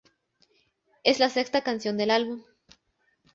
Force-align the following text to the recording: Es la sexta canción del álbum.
Es 1.03 1.19
la 1.19 1.29
sexta 1.29 1.61
canción 1.61 1.95
del 1.95 2.09
álbum. 2.09 2.41